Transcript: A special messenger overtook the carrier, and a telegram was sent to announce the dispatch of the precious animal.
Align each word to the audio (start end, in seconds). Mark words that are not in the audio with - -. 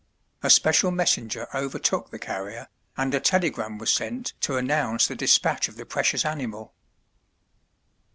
A 0.41 0.49
special 0.49 0.89
messenger 0.89 1.47
overtook 1.55 2.09
the 2.09 2.17
carrier, 2.17 2.69
and 2.97 3.13
a 3.13 3.19
telegram 3.19 3.77
was 3.77 3.93
sent 3.93 4.33
to 4.41 4.57
announce 4.57 5.05
the 5.05 5.15
dispatch 5.15 5.67
of 5.67 5.75
the 5.77 5.85
precious 5.85 6.25
animal. 6.25 6.73